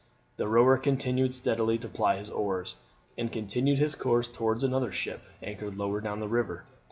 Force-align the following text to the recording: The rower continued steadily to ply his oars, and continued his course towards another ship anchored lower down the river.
The 0.37 0.47
rower 0.47 0.79
continued 0.79 1.31
steadily 1.35 1.77
to 1.77 1.87
ply 1.87 2.17
his 2.17 2.31
oars, 2.31 2.75
and 3.19 3.31
continued 3.31 3.77
his 3.77 3.93
course 3.93 4.27
towards 4.27 4.63
another 4.63 4.91
ship 4.91 5.21
anchored 5.43 5.77
lower 5.77 6.01
down 6.01 6.19
the 6.19 6.27
river. 6.27 6.63